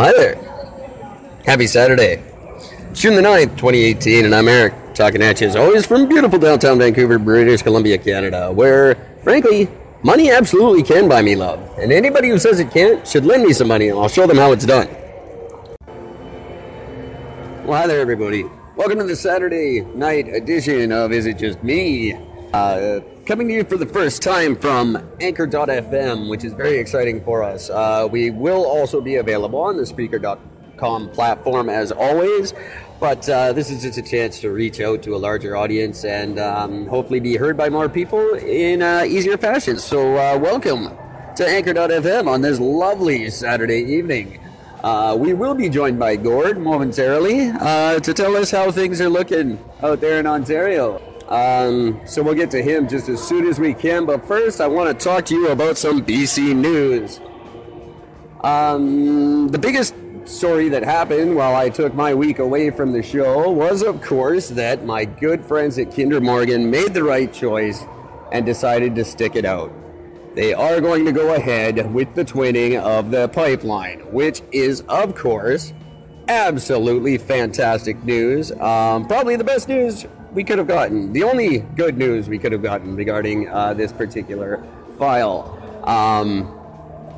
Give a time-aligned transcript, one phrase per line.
[0.00, 0.36] Hi there.
[1.44, 2.22] Happy Saturday.
[2.94, 6.78] June the 9th, 2018, and I'm Eric, talking at you as always from beautiful downtown
[6.78, 9.68] Vancouver, British Columbia, Canada, where, frankly,
[10.02, 11.60] money absolutely can buy me love.
[11.76, 14.38] And anybody who says it can't should lend me some money, and I'll show them
[14.38, 14.88] how it's done.
[17.66, 18.44] Well, hi there, everybody.
[18.76, 22.14] Welcome to the Saturday night edition of Is It Just Me?
[22.54, 23.00] Uh,
[23.30, 27.70] coming to you for the first time from Anchor.fm, which is very exciting for us.
[27.70, 32.54] Uh, we will also be available on the Spreaker.com platform as always,
[32.98, 36.40] but uh, this is just a chance to reach out to a larger audience and
[36.40, 39.78] um, hopefully be heard by more people in uh, easier fashion.
[39.78, 40.88] So, uh, welcome
[41.36, 44.40] to Anchor.fm on this lovely Saturday evening.
[44.82, 49.08] Uh, we will be joined by Gord momentarily uh, to tell us how things are
[49.08, 51.00] looking out there in Ontario.
[51.30, 54.04] Um, so we'll get to him just as soon as we can.
[54.04, 57.20] But first, I want to talk to you about some BC news.
[58.42, 59.94] Um, the biggest
[60.24, 64.48] story that happened while I took my week away from the show was, of course,
[64.50, 67.84] that my good friends at Kinder Morgan made the right choice
[68.32, 69.72] and decided to stick it out.
[70.34, 75.14] They are going to go ahead with the twinning of the pipeline, which is, of
[75.14, 75.72] course,
[76.28, 78.52] absolutely fantastic news.
[78.52, 81.12] Um, probably the best news we could have gotten.
[81.12, 84.64] The only good news we could have gotten regarding uh, this particular
[84.98, 85.56] file.
[85.84, 86.56] Um,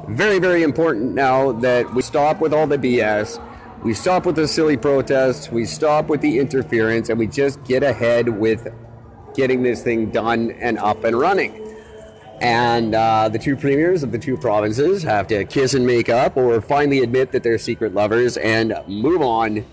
[0.08, 3.40] very, very important now that we stop with all the BS.
[3.82, 5.50] We stop with the silly protests.
[5.50, 8.68] We stop with the interference, and we just get ahead with
[9.34, 11.58] getting this thing done and up and running.
[12.40, 16.36] And uh, the two premiers of the two provinces have to kiss and make up
[16.36, 19.64] or finally admit that they're secret lovers and move on.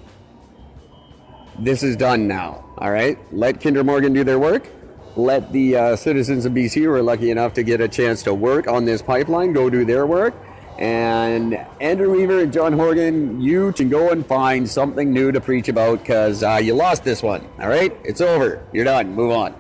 [1.60, 2.64] This is done now.
[2.78, 3.18] All right?
[3.34, 4.70] Let Kinder Morgan do their work.
[5.18, 8.34] Let the uh, citizens of BC who are lucky enough to get a chance to
[8.34, 10.34] work on this pipeline go do their work.
[10.78, 15.68] And Andrew Weaver and John Horgan, you can go and find something new to preach
[15.68, 17.46] about because uh, you lost this one.
[17.60, 17.94] All right?
[18.06, 18.66] It's over.
[18.72, 19.14] You're done.
[19.14, 19.54] Move on.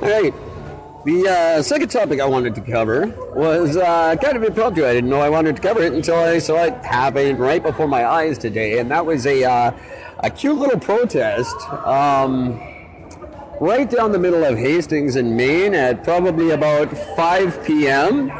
[0.00, 0.32] All right.
[1.04, 4.84] The uh, second topic I wanted to cover was uh, kind of impromptu.
[4.84, 7.86] I didn't know I wanted to cover it until I saw it happen right before
[7.86, 9.70] my eyes today, and that was a uh,
[10.24, 11.54] a cute little protest
[11.86, 12.60] um,
[13.60, 18.30] right down the middle of Hastings in Main at probably about 5 p.m.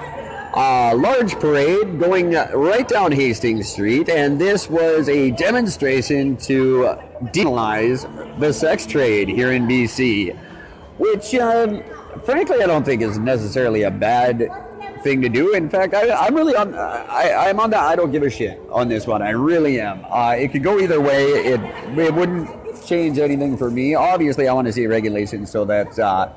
[0.54, 8.40] A large parade going right down Hastings Street, and this was a demonstration to decriminalize
[8.40, 10.36] the sex trade here in BC,
[10.98, 11.36] which.
[11.36, 11.84] Um,
[12.24, 14.48] frankly, I don't think is necessarily a bad
[15.02, 15.54] thing to do.
[15.54, 16.74] In fact, I, am really on.
[16.74, 19.22] I, I'm on the I don't give a shit on this one.
[19.22, 20.04] I really am.
[20.08, 21.24] Uh, it could go either way.
[21.24, 21.60] It
[21.98, 22.48] it wouldn't
[22.86, 23.94] change anything for me.
[23.94, 25.98] Obviously, I want to see regulations so that.
[25.98, 26.32] Uh,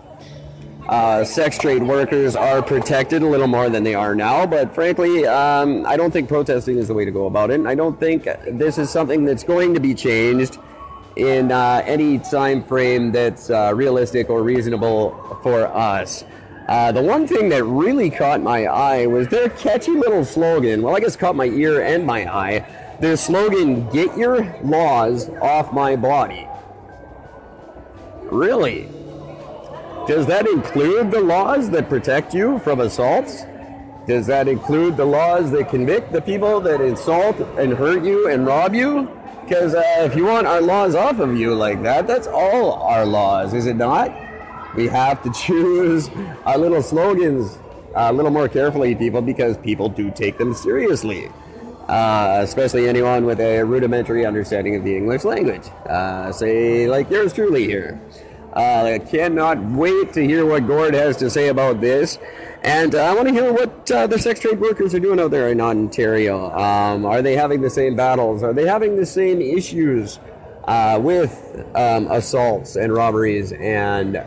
[0.90, 5.26] uh, sex trade workers are protected a little more than they are now, but frankly,
[5.26, 7.54] um, I don't think protesting is the way to go about it.
[7.54, 10.58] And I don't think this is something that's going to be changed
[11.16, 16.24] in uh, any time frame that's uh, realistic or reasonable for us.
[16.68, 20.82] Uh, the one thing that really caught my eye was their catchy little slogan.
[20.82, 22.96] Well, I guess caught my ear and my eye.
[23.02, 26.48] Their slogan, Get Your Laws Off My Body.
[28.24, 28.88] Really?
[30.08, 33.44] Does that include the laws that protect you from assaults?
[34.08, 38.46] Does that include the laws that convict the people that insult and hurt you and
[38.46, 39.10] rob you?
[39.44, 43.06] Because uh, if you want our laws off of you like that, that's all our
[43.06, 44.16] laws, is it not?
[44.76, 46.10] We have to choose
[46.46, 47.58] our little slogans
[47.94, 51.30] a little more carefully, people, because people do take them seriously.
[51.88, 55.64] Uh, especially anyone with a rudimentary understanding of the English language.
[55.90, 58.00] Uh, say, like yours truly here.
[58.56, 62.20] Uh, I cannot wait to hear what Gord has to say about this.
[62.64, 65.32] And uh, I want to hear what uh, the sex trade workers are doing out
[65.32, 66.52] there in Ontario.
[66.52, 68.44] Um, are they having the same battles?
[68.44, 70.20] Are they having the same issues
[70.66, 74.22] uh, with um, assaults and robberies and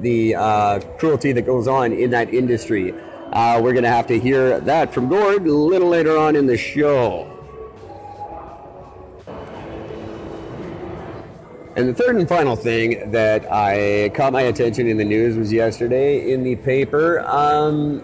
[0.00, 2.94] the uh, cruelty that goes on in that industry?
[3.32, 6.46] Uh, we're going to have to hear that from Gord a little later on in
[6.46, 7.35] the show.
[11.76, 15.52] And the third and final thing that I caught my attention in the news was
[15.52, 17.20] yesterday in the paper.
[17.20, 18.02] Um,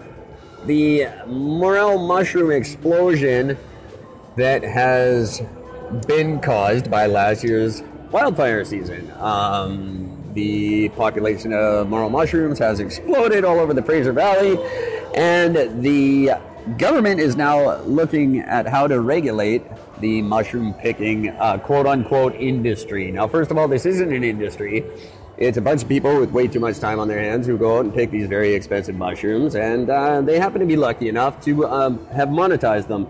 [0.65, 3.57] the morel mushroom explosion
[4.35, 5.41] that has
[6.05, 7.81] been caused by last year's
[8.11, 9.11] wildfire season.
[9.19, 14.55] Um, the population of morel mushrooms has exploded all over the Fraser Valley,
[15.15, 16.33] and the
[16.77, 19.63] government is now looking at how to regulate
[20.03, 23.09] the mushroom picking uh, quote unquote industry.
[23.09, 24.83] Now, first of all, this isn't an industry.
[25.37, 27.77] It's a bunch of people with way too much time on their hands who go
[27.77, 31.43] out and pick these very expensive mushrooms, and uh, they happen to be lucky enough
[31.45, 33.07] to um, have monetized them.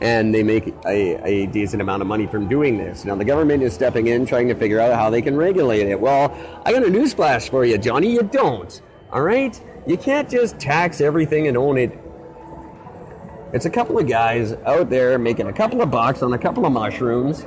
[0.00, 3.06] And they make a, a decent amount of money from doing this.
[3.06, 5.98] Now, the government is stepping in, trying to figure out how they can regulate it.
[5.98, 8.12] Well, I got a newsflash for you, Johnny.
[8.12, 8.82] You don't.
[9.10, 9.58] All right?
[9.86, 11.98] You can't just tax everything and own it
[13.52, 16.66] it's a couple of guys out there making a couple of bucks on a couple
[16.66, 17.46] of mushrooms.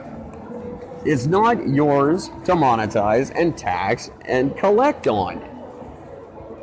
[1.06, 5.46] It's not yours to monetize and tax and collect on.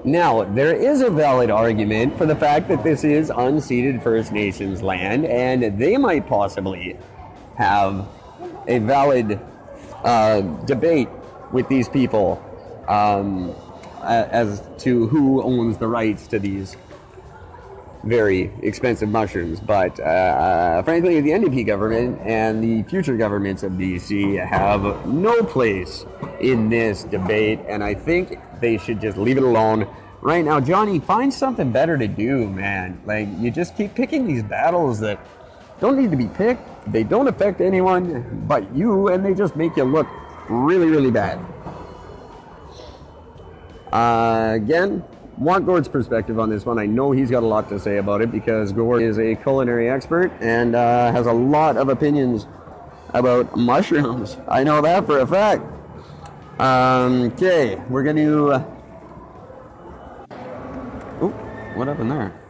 [0.05, 4.83] Now, there is a valid argument for the fact that this is unceded First Nations
[4.83, 6.97] land, and they might possibly
[7.56, 8.06] have
[8.69, 9.41] a valid
[10.05, 11.09] uh, debate
[11.53, 12.43] with these people
[12.88, 13.55] um,
[14.03, 16.77] as to who owns the rights to these
[18.06, 19.61] very expensive mushrooms.
[19.61, 25.43] But uh, uh frankly, the NDP government and the future governments of BC have no
[25.43, 26.06] place
[26.41, 29.87] in this debate, and I think they should just leave it alone.
[30.23, 33.00] Right now, Johnny, find something better to do, man.
[33.05, 35.20] Like, you just keep picking these battles that
[35.79, 36.91] don't need to be picked.
[36.91, 40.06] They don't affect anyone but you, and they just make you look
[40.49, 41.38] really, really bad.
[43.93, 45.05] Uh, again,
[45.38, 46.79] want Gord's perspective on this one.
[46.79, 49.91] I know he's got a lot to say about it because Gord is a culinary
[49.91, 52.47] expert and uh, has a lot of opinions
[53.15, 54.37] about mushrooms.
[54.49, 55.62] I know that for a fact.
[56.61, 58.53] Um, okay, we're going to.
[58.53, 58.65] Uh...
[61.21, 61.29] Oh,
[61.75, 62.43] what happened there?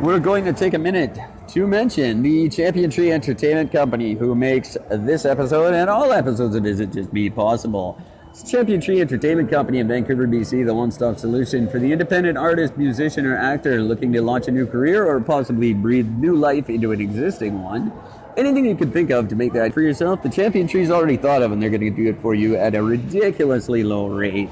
[0.00, 4.76] We're going to take a minute to mention the Champion Tree Entertainment Company, who makes
[4.90, 7.98] this episode and all episodes of Is It Just Me possible.
[8.42, 12.76] Champion Tree Entertainment Company in Vancouver, BC, the one stop solution for the independent artist,
[12.76, 16.90] musician, or actor looking to launch a new career or possibly breathe new life into
[16.90, 17.92] an existing one.
[18.36, 21.42] Anything you can think of to make that for yourself, the Champion Tree's already thought
[21.42, 24.50] of, and they're going to do it for you at a ridiculously low rate.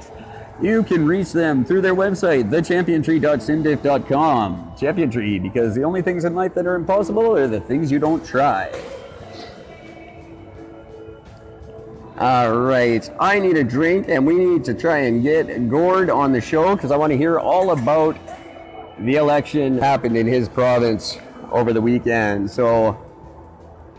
[0.61, 4.75] You can reach them through their website, thechampiontree.simdiff.com.
[4.79, 7.99] Champion Tree, because the only things in life that are impossible are the things you
[7.99, 8.71] don't try.
[12.19, 16.31] All right, I need a drink, and we need to try and get Gord on
[16.31, 18.15] the show because I want to hear all about
[18.99, 21.17] the election happened in his province
[21.51, 22.51] over the weekend.
[22.51, 23.03] So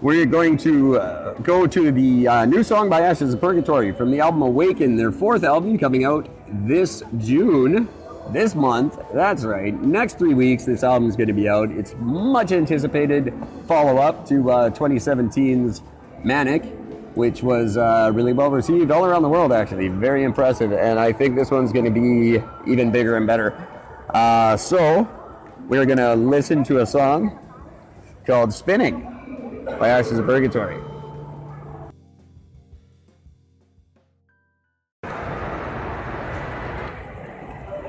[0.00, 4.12] we're going to uh, go to the uh, new song by Ashes of Purgatory from
[4.12, 6.28] the album Awaken, their fourth album coming out
[6.68, 7.88] this June,
[8.30, 8.96] this month.
[9.12, 9.74] That's right.
[9.82, 11.72] Next three weeks, this album is going to be out.
[11.72, 13.34] It's much anticipated
[13.66, 15.82] follow up to uh, 2017's
[16.22, 16.62] Manic
[17.14, 19.88] which was uh, really well received all around the world, actually.
[19.88, 20.72] Very impressive.
[20.72, 23.52] And I think this one's going to be even bigger and better.
[24.12, 25.08] Uh, so,
[25.68, 27.38] we're going to listen to a song
[28.26, 30.80] called Spinning by Ashes of Purgatory.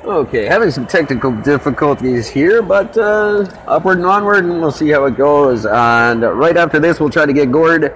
[0.06, 5.06] Okay, having some technical difficulties here, but uh, upward and onward, and we'll see how
[5.06, 5.66] it goes.
[5.66, 7.92] And right after this, we'll try to get Gord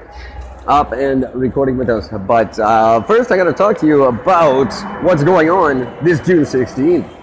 [0.67, 2.09] up and recording with us.
[2.27, 4.73] But uh, first, I got to talk to you about
[5.03, 7.15] what's going on this June 16th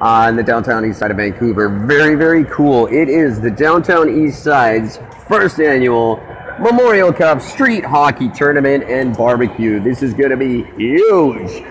[0.00, 1.68] on the downtown east side of Vancouver.
[1.68, 2.86] Very, very cool.
[2.86, 4.98] It is the downtown east side's
[5.28, 6.16] first annual
[6.58, 9.80] Memorial Cup Street Hockey Tournament and Barbecue.
[9.80, 11.64] This is going to be huge.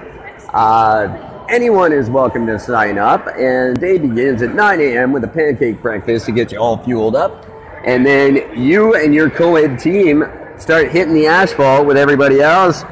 [0.53, 5.11] Uh, anyone is welcome to sign up, and day begins at 9 a.m.
[5.11, 7.45] with a pancake breakfast to get you all fueled up.
[7.85, 10.23] And then you and your co-ed team
[10.57, 12.83] start hitting the asphalt with everybody else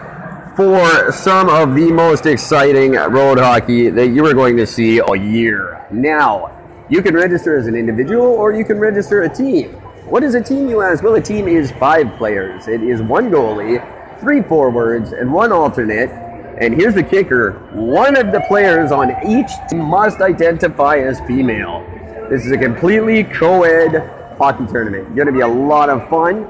[0.56, 5.16] for some of the most exciting road hockey that you are going to see all
[5.16, 5.86] year.
[5.92, 6.52] Now,
[6.90, 9.72] you can register as an individual or you can register a team.
[10.06, 11.04] What is a team, you ask?
[11.04, 12.68] Well, a team is five players.
[12.68, 13.80] It is one goalie,
[14.20, 16.10] three forwards, and one alternate.
[16.60, 21.84] And here's the kicker one of the players on each team must identify as female.
[22.30, 25.08] This is a completely co ed hockey tournament.
[25.08, 26.48] It's Going to be a lot of fun.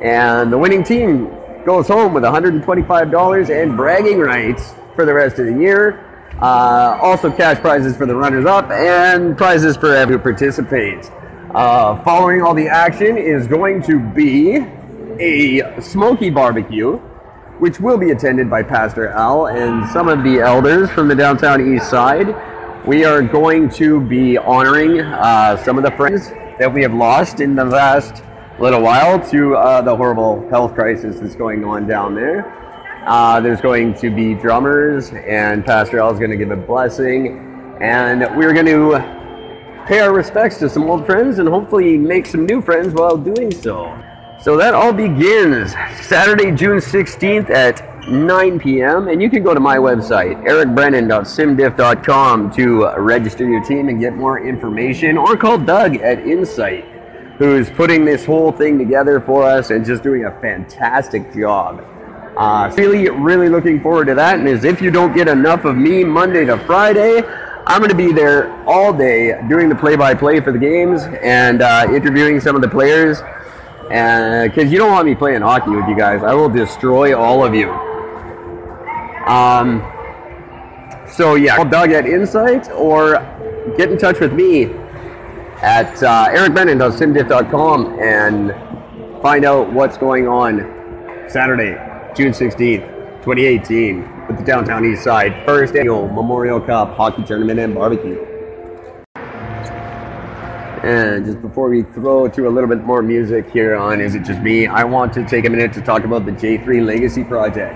[0.00, 1.30] And the winning team
[1.64, 6.06] goes home with $125 and bragging rights for the rest of the year.
[6.40, 11.10] Uh, also, cash prizes for the runners up and prizes for everyone who participates.
[11.54, 14.56] Uh, following all the action is going to be
[15.18, 16.96] a smoky barbecue,
[17.58, 21.74] which will be attended by Pastor Al and some of the elders from the downtown
[21.74, 22.34] east side.
[22.86, 27.40] We are going to be honoring uh, some of the friends that we have lost
[27.40, 28.22] in the last
[28.60, 32.54] little while to uh, the horrible health crisis that's going on down there.
[33.06, 37.78] Uh, there's going to be drummers, and Pastor Al is going to give a blessing,
[37.80, 38.98] and we're going to
[39.86, 43.50] pay our respects to some old friends and hopefully make some new friends while doing
[43.50, 43.98] so.
[44.42, 49.08] So that all begins Saturday, June 16th at 9 p.m.
[49.08, 54.46] And you can go to my website, ericbrennan.simdiff.com, to register your team and get more
[54.46, 56.84] information, or call Doug at Insight,
[57.40, 61.82] who's putting this whole thing together for us and just doing a fantastic job.
[62.36, 64.38] Uh, really, really looking forward to that.
[64.38, 67.22] And as if you don't get enough of me Monday to Friday,
[67.66, 71.86] I'm going to be there all day doing the play-by-play for the games and uh,
[71.88, 73.22] interviewing some of the players.
[73.88, 77.54] Because you don't want me playing hockey with you guys, I will destroy all of
[77.54, 77.70] you.
[79.26, 79.80] Um,
[81.08, 83.14] so yeah, call Doug at Insight or
[83.78, 84.66] get in touch with me
[85.62, 90.58] at uh, ericbrennan.simdiff.com and find out what's going on
[91.28, 91.72] Saturday,
[92.16, 92.86] June 16th,
[93.22, 98.24] 2018 with the Downtown East Side first annual Memorial Cup Hockey Tournament and Barbecue.
[100.82, 104.24] And just before we throw to a little bit more music here on Is It
[104.24, 107.74] Just Me, I want to take a minute to talk about the J3 Legacy Project.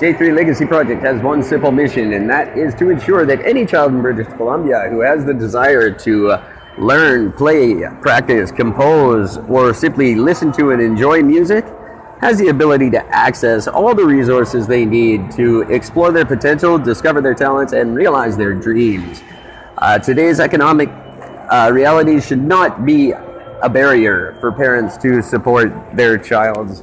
[0.00, 3.92] J3 Legacy Project has one simple mission, and that is to ensure that any child
[3.92, 10.14] in British Columbia who has the desire to uh, learn, play, practice, compose, or simply
[10.14, 11.64] listen to and enjoy music
[12.20, 17.20] has the ability to access all the resources they need to explore their potential, discover
[17.20, 19.22] their talents, and realize their dreams.
[19.78, 20.90] Uh, today's economic
[21.50, 26.82] uh, reality should not be a barrier for parents to support their child's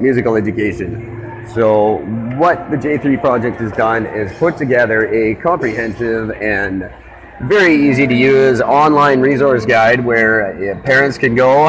[0.00, 1.44] musical education.
[1.52, 1.98] So,
[2.36, 6.90] what the J3 project has done is put together a comprehensive and
[7.42, 11.68] very easy to use online resource guide where uh, parents can go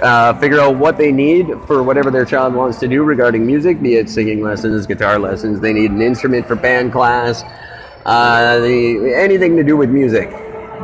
[0.00, 3.82] uh, figure out what they need for whatever their child wants to do regarding music,
[3.82, 7.42] be it singing lessons, guitar lessons, they need an instrument for band class,
[8.06, 10.30] uh, the, anything to do with music.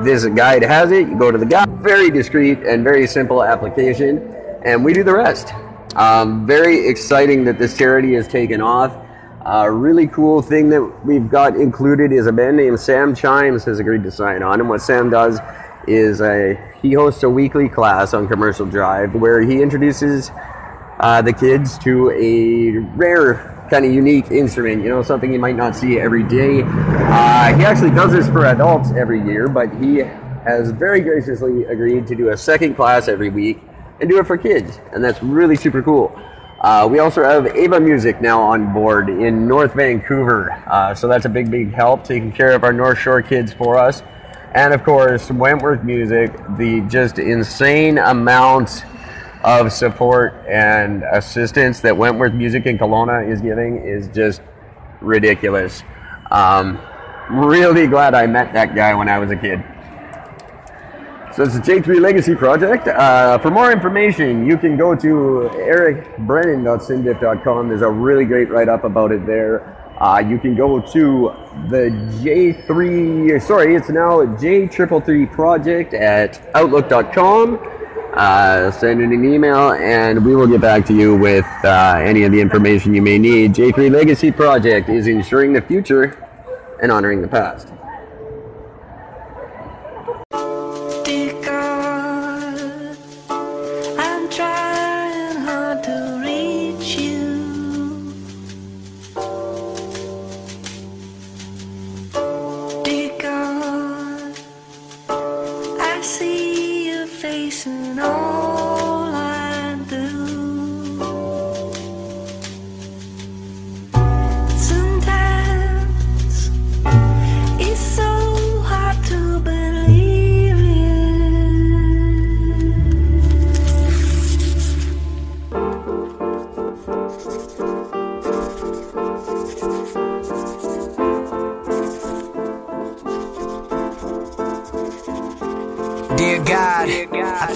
[0.02, 1.08] This guide has it.
[1.08, 1.66] You go to the guide.
[1.80, 4.18] Very discreet and very simple application,
[4.62, 5.54] and we do the rest.
[5.94, 8.94] Um, very exciting that this charity has taken off.
[9.48, 13.78] A really cool thing that we've got included is a man named Sam Chimes has
[13.78, 14.58] agreed to sign on.
[14.58, 15.38] And what Sam does
[15.86, 20.32] is a he hosts a weekly class on Commercial Drive where he introduces
[20.98, 25.54] uh, the kids to a rare kind of unique instrument, you know, something you might
[25.54, 26.62] not see every day.
[26.64, 32.04] Uh, he actually does this for adults every year, but he has very graciously agreed
[32.08, 33.60] to do a second class every week
[34.00, 36.20] and do it for kids, and that's really super cool.
[36.60, 41.26] Uh, we also have Ava Music now on board in North Vancouver, uh, so that's
[41.26, 44.02] a big, big help taking care of our North Shore kids for us.
[44.54, 48.84] And of course, Wentworth Music, the just insane amount
[49.44, 54.40] of support and assistance that Wentworth Music in Kelowna is giving is just
[55.02, 55.82] ridiculous.
[56.30, 56.80] Um,
[57.30, 59.62] really glad I met that guy when I was a kid.
[61.36, 62.88] So it's the J3 Legacy Project.
[62.88, 67.68] Uh, for more information, you can go to ericbrennan.simdiff.com.
[67.68, 69.76] There's a really great write up about it there.
[70.00, 71.34] Uh, you can go to
[71.68, 71.90] the
[72.22, 77.60] J3, sorry, it's now J333 project at outlook.com.
[78.14, 82.22] Uh, send in an email and we will get back to you with uh, any
[82.22, 83.52] of the information you may need.
[83.52, 86.16] J3 Legacy Project is ensuring the future
[86.80, 87.75] and honoring the past.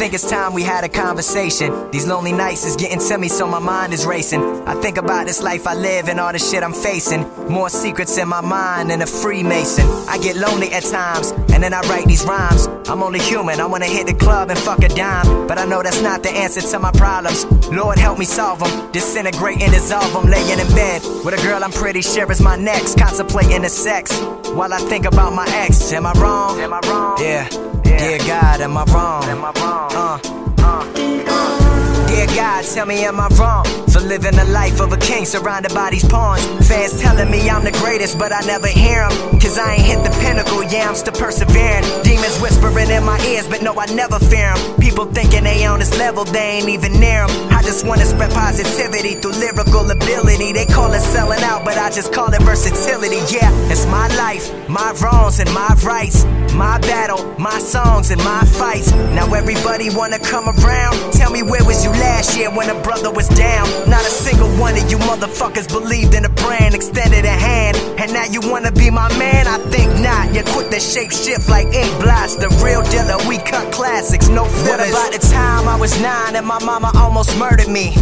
[0.01, 1.91] Think it's time we had a conversation.
[1.91, 4.43] These lonely nights is getting to me, so my mind is racing.
[4.67, 7.23] I think about this life I live and all the shit I'm facing.
[7.49, 9.87] More secrets in my mind than a Freemason.
[10.09, 12.69] I get lonely at times, and then I write these rhymes.
[12.89, 15.47] I'm only human, I wanna hit the club and fuck a dime.
[15.47, 17.45] But I know that's not the answer to my problems.
[17.71, 18.91] Lord, help me solve them.
[18.93, 20.31] Disintegrate and dissolve them.
[20.31, 22.99] Laying in bed with a girl I'm pretty sure is my next.
[22.99, 24.19] Contemplating the sex
[24.55, 25.93] while I think about my ex.
[25.93, 26.59] Am I wrong?
[26.61, 27.19] Am I wrong?
[27.21, 27.47] Yeah.
[27.83, 29.25] Dear God, am I wrong?
[29.25, 29.93] Am I wrong?
[29.93, 30.19] Uh,
[30.63, 30.95] uh,
[31.27, 31.60] uh.
[32.75, 36.05] Tell me am I wrong for living the life of a king surrounded by these
[36.05, 36.45] pawns?
[36.69, 39.41] Fans telling me I'm the greatest, but I never hear them.
[39.41, 41.83] Cause I ain't hit the pinnacle, yeah, I'm still persevering.
[42.05, 44.81] Demons whispering in my ears, but no, I never fear them.
[44.81, 47.31] People thinking they on this level, they ain't even near them.
[47.51, 50.53] I just wanna spread positivity through lyrical ability.
[50.53, 53.21] They call it selling out, but I just call it versatility.
[53.35, 56.25] Yeah, it's my life, my wrongs and my rights.
[56.55, 58.93] My battle, my songs and my fights.
[59.15, 61.13] Now everybody wanna come around.
[61.13, 63.67] Tell me where was you last year when a brother was down?
[63.89, 67.77] Not a single one of you motherfuckers believed in a brand, extended a hand.
[67.99, 69.47] And now you wanna be my man?
[69.47, 70.35] I think not.
[70.35, 72.37] You quit the shape shift like ink blots.
[72.37, 74.93] The real dealer, we cut classics, no fillers.
[74.93, 77.95] What about the time I was nine and my mama almost murdered me?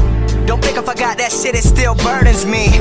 [0.48, 2.72] Don't think I forgot that shit, it still burdens me.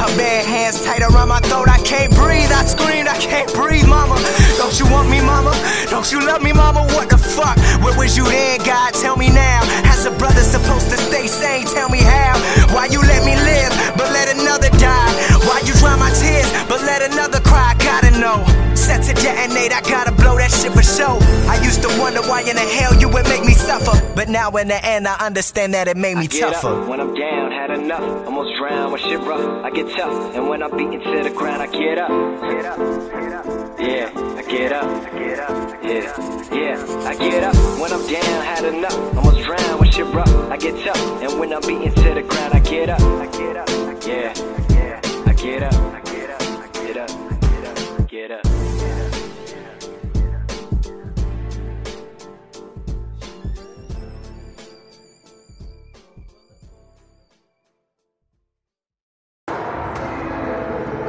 [0.00, 2.48] Her bare hands tight around my throat, I can't breathe.
[2.48, 4.16] I screamed, I can't breathe, mama.
[4.56, 5.52] Don't you want me, mama?
[5.92, 6.80] Don't you love me, mama?
[6.96, 7.60] What the fuck?
[7.84, 8.94] Where was you then, God?
[8.94, 9.60] Tell me now.
[9.84, 12.40] How's a brother supposed to stay sane, tell me how.
[12.72, 13.68] Why you let me live,
[14.00, 15.12] but let another die?
[15.44, 17.76] Why you dry my tears, but let another cry?
[17.84, 18.48] Gotta know.
[18.90, 21.16] Set to detonate, I gotta blow that shit for show.
[21.46, 23.94] I used to wonder why in the hell you would make me suffer.
[24.16, 26.74] But now in the end, I understand that it made me I get tougher.
[26.74, 28.02] Up when I'm down, had enough.
[28.26, 29.64] Almost drowned when shit rough.
[29.64, 32.10] I get tough, and when I'm beaten to the ground, I get up.
[32.10, 32.78] Get up,
[33.14, 33.46] get up.
[33.78, 34.84] Yeah, I get up.
[35.06, 35.84] I get up.
[35.84, 38.98] Yeah, yeah, I get up when I'm down, had enough.
[39.16, 40.34] Almost drowned when shit rough.
[40.50, 43.00] I get tough, and when I'm beaten to the ground, I get up.
[43.00, 43.68] I get up.
[44.04, 44.34] Yeah,
[44.74, 45.74] yeah, I get up.
[45.94, 46.42] I get up.
[46.42, 47.10] I get up.
[47.10, 48.00] I get up.
[48.00, 48.49] I get up.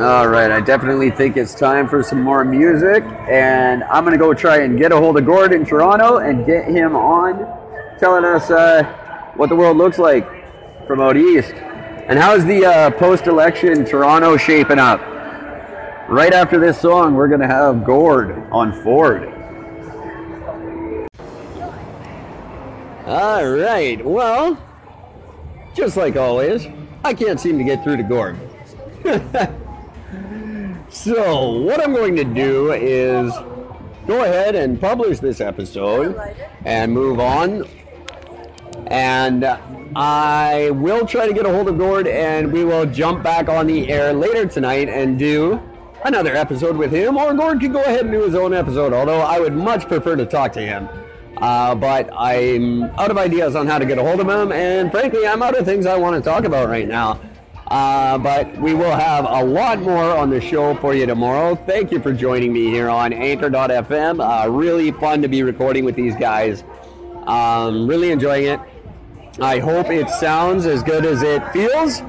[0.02, 4.34] All right, I definitely think it's time for some more music, and I'm gonna go
[4.34, 7.46] try and get a hold of Gord in Toronto and get him on,
[8.00, 8.82] telling us uh,
[9.36, 10.28] what the world looks like
[10.88, 11.54] from out east.
[11.54, 15.02] And how's the uh, post-election Toronto shaping up?
[16.10, 19.28] Right after this song, we're gonna have Gord on Ford.
[23.06, 24.58] All right, well,
[25.76, 26.66] just like always,
[27.04, 28.36] I can't seem to get through to Gord.
[31.04, 33.34] So, what I'm going to do is
[34.06, 36.16] go ahead and publish this episode
[36.64, 37.68] and move on.
[38.86, 39.44] And
[39.96, 43.66] I will try to get a hold of Gord and we will jump back on
[43.66, 45.60] the air later tonight and do
[46.06, 47.18] another episode with him.
[47.18, 50.16] Or Gord could go ahead and do his own episode, although I would much prefer
[50.18, 50.88] to talk to him.
[51.38, 54.92] Uh, but I'm out of ideas on how to get a hold of him, and
[54.92, 57.20] frankly, I'm out of things I want to talk about right now.
[57.72, 61.56] Uh, but we will have a lot more on the show for you tomorrow.
[61.56, 64.20] Thank you for joining me here on Anchor.fm.
[64.20, 66.66] Uh, really fun to be recording with these guys.
[67.28, 68.60] Um, really enjoying it.
[69.40, 72.02] I hope it sounds as good as it feels.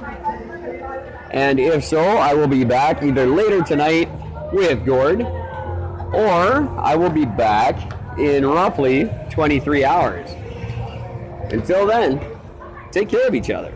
[1.30, 4.10] And if so, I will be back either later tonight
[4.52, 7.78] with Gord, or I will be back
[8.18, 10.28] in roughly 23 hours.
[11.52, 12.20] Until then,
[12.90, 13.72] take care of each other.